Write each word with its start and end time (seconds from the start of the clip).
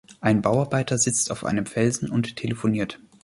ein 0.19 0.41
Bauarbeiter 0.41 0.97
sitzt 0.97 1.29
auf 1.29 1.43
einem 1.45 1.67
Felsen 1.67 2.09
und 2.09 2.35
telefoniert. 2.35 2.99